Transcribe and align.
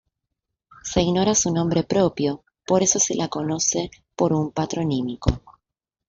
Se 0.81 0.99
ignora 1.03 1.35
su 1.35 1.53
nombre 1.53 1.83
propio, 1.83 2.43
por 2.65 2.81
eso 2.81 2.97
se 2.97 3.13
la 3.13 3.27
conoce 3.27 3.91
por 4.15 4.33
un 4.33 4.51
patronímico. 4.51 5.43